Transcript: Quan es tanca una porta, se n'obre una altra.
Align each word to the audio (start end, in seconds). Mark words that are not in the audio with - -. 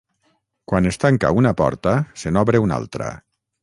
Quan 0.71 0.89
es 0.93 0.97
tanca 1.03 1.33
una 1.43 1.53
porta, 1.61 1.95
se 2.25 2.35
n'obre 2.37 2.67
una 2.69 2.85
altra. 2.85 3.17